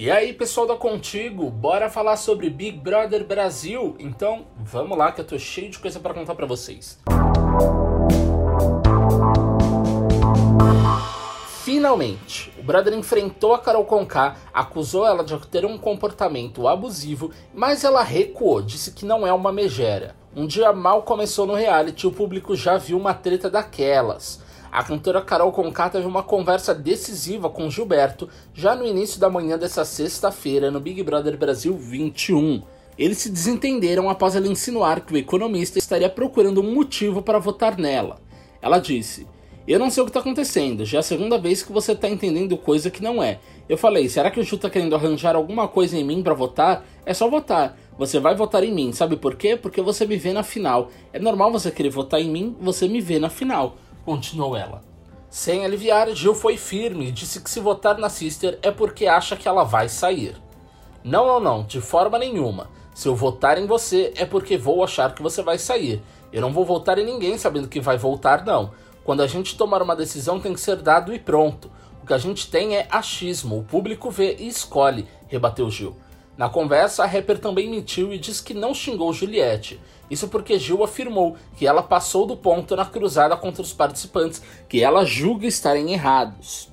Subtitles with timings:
[0.00, 3.96] E aí, pessoal da Contigo, bora falar sobre Big Brother Brasil?
[3.98, 7.00] Então, vamos lá que eu tô cheio de coisa para contar para vocês.
[11.64, 17.82] Finalmente, o brother enfrentou a Carol Conká, acusou ela de ter um comportamento abusivo, mas
[17.82, 20.14] ela recuou, disse que não é uma megera.
[20.32, 24.46] Um dia mal começou no reality, o público já viu uma treta daquelas.
[24.70, 29.56] A cantora Carol Conká teve uma conversa decisiva com Gilberto já no início da manhã
[29.56, 32.62] dessa sexta-feira no Big Brother Brasil 21.
[32.98, 37.78] Eles se desentenderam após ela insinuar que o economista estaria procurando um motivo para votar
[37.78, 38.20] nela.
[38.60, 39.26] Ela disse:
[39.66, 42.08] Eu não sei o que está acontecendo, já é a segunda vez que você está
[42.08, 43.38] entendendo coisa que não é.
[43.68, 46.84] Eu falei: será que o Ju está querendo arranjar alguma coisa em mim para votar?
[47.06, 47.78] É só votar.
[47.96, 49.56] Você vai votar em mim, sabe por quê?
[49.56, 50.90] Porque você me vê na final.
[51.10, 53.76] É normal você querer votar em mim, você me vê na final
[54.08, 54.80] continuou ela.
[55.28, 59.36] Sem aliviar, Gil foi firme e disse que se votar na Sister é porque acha
[59.36, 60.34] que ela vai sair.
[61.04, 62.70] Não, não, não, de forma nenhuma.
[62.94, 66.00] Se eu votar em você é porque vou achar que você vai sair.
[66.32, 68.70] Eu não vou votar em ninguém sabendo que vai voltar, não.
[69.04, 71.70] Quando a gente tomar uma decisão tem que ser dado e pronto.
[72.02, 75.94] O que a gente tem é achismo, o público vê e escolhe, rebateu Gil.
[76.38, 79.80] Na conversa, a rapper também mentiu e disse que não xingou Juliette.
[80.08, 84.80] Isso porque Gil afirmou que ela passou do ponto na cruzada contra os participantes que
[84.80, 86.70] ela julga estarem errados.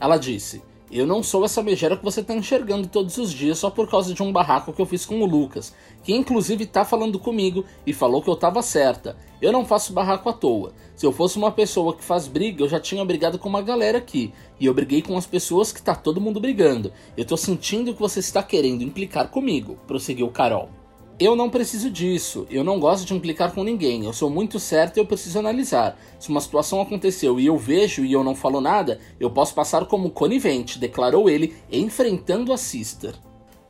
[0.00, 0.64] Ela disse:
[0.96, 4.14] eu não sou essa megera que você está enxergando todos os dias só por causa
[4.14, 7.92] de um barraco que eu fiz com o Lucas, que inclusive tá falando comigo e
[7.92, 9.16] falou que eu tava certa.
[9.42, 10.72] Eu não faço barraco à toa.
[10.94, 13.98] Se eu fosse uma pessoa que faz briga, eu já tinha brigado com uma galera
[13.98, 14.32] aqui.
[14.60, 16.92] E eu briguei com as pessoas que tá todo mundo brigando.
[17.16, 20.83] Eu tô sentindo que você está querendo implicar comigo, prosseguiu Carol.
[21.18, 24.96] Eu não preciso disso, eu não gosto de implicar com ninguém, eu sou muito certo
[24.96, 25.96] e eu preciso analisar.
[26.18, 29.86] Se uma situação aconteceu e eu vejo e eu não falo nada, eu posso passar
[29.86, 33.14] como conivente, declarou ele, enfrentando a Sister.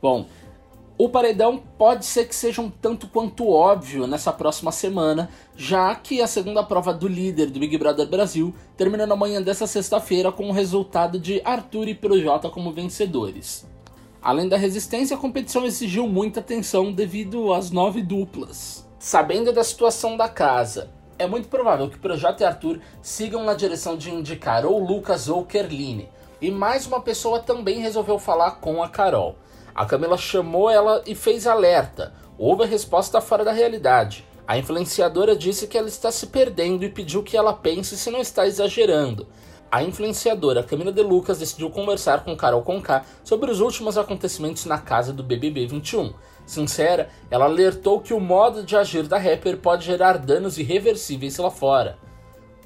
[0.01, 0.25] Bom,
[0.97, 6.23] o paredão pode ser que seja um tanto quanto óbvio nessa próxima semana, já que
[6.23, 10.49] a segunda prova do líder do Big Brother Brasil termina na manhã dessa sexta-feira com
[10.49, 13.67] o resultado de Arthur e Projota como vencedores.
[14.25, 18.83] Além da resistência, a competição exigiu muita atenção devido às nove duplas.
[18.97, 23.95] Sabendo da situação da casa, é muito provável que Projota e Arthur sigam na direção
[23.95, 26.09] de indicar ou Lucas ou Kerline.
[26.41, 29.35] E mais uma pessoa também resolveu falar com a Carol.
[29.75, 32.11] A Camila chamou ela e fez alerta.
[32.35, 34.25] Houve a resposta fora da realidade.
[34.47, 38.21] A influenciadora disse que ela está se perdendo e pediu que ela pense se não
[38.21, 39.27] está exagerando
[39.71, 44.77] a influenciadora Camila De Lucas decidiu conversar com Carol Conká sobre os últimos acontecimentos na
[44.77, 46.13] casa do BBB 21.
[46.45, 51.49] Sincera, ela alertou que o modo de agir da rapper pode gerar danos irreversíveis lá
[51.49, 51.97] fora.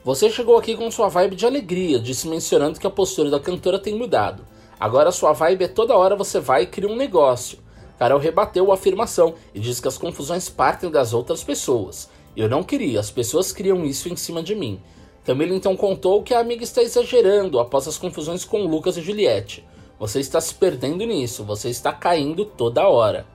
[0.03, 3.79] Você chegou aqui com sua vibe de alegria, disse mencionando que a postura da cantora
[3.79, 4.45] tem mudado.
[4.79, 7.59] Agora sua vibe é toda hora você vai e cria um negócio.
[7.97, 12.09] Carol rebateu a afirmação e disse que as confusões partem das outras pessoas.
[12.35, 14.81] Eu não queria, as pessoas criam isso em cima de mim.
[15.29, 19.63] Camila então contou que a amiga está exagerando após as confusões com Lucas e Juliette.
[19.99, 23.27] Você está se perdendo nisso, você está caindo toda hora.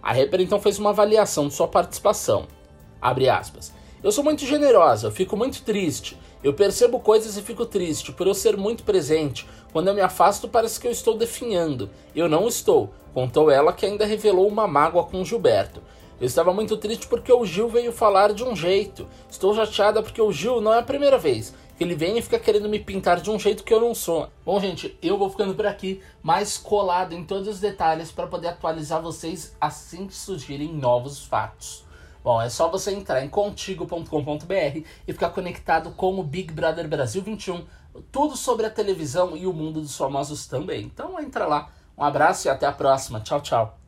[0.00, 2.46] A rapper então fez uma avaliação de sua participação.
[3.00, 3.72] Abre aspas.
[4.04, 6.16] Eu sou muito generosa, eu fico muito triste.
[6.44, 9.44] Eu percebo coisas e fico triste por eu ser muito presente.
[9.72, 11.90] Quando eu me afasto, parece que eu estou definhando.
[12.14, 15.82] Eu não estou, contou ela que ainda revelou uma mágoa com Gilberto.
[16.22, 19.08] Eu estava muito triste porque o Gil veio falar de um jeito.
[19.28, 22.38] Estou chateada porque o Gil não é a primeira vez que ele vem e fica
[22.38, 24.28] querendo me pintar de um jeito que eu não sou.
[24.44, 28.46] Bom, gente, eu vou ficando por aqui, mais colado em todos os detalhes para poder
[28.46, 31.84] atualizar vocês assim que surgirem novos fatos.
[32.22, 37.20] Bom, é só você entrar em contigo.com.br e ficar conectado com o Big Brother Brasil
[37.20, 37.64] 21,
[38.12, 40.84] tudo sobre a televisão e o mundo dos famosos também.
[40.84, 41.72] Então entra lá.
[41.98, 43.18] Um abraço e até a próxima.
[43.18, 43.81] Tchau, tchau.